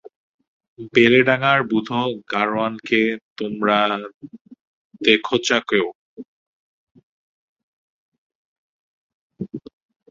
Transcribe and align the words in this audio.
বেলেডাঙার 0.93 1.59
বুধো 1.71 2.01
গাড়োয়ানকে 2.31 3.01
তোমরা 3.37 3.79
দেখোচা 5.01 5.57
কেউ? 5.69 5.85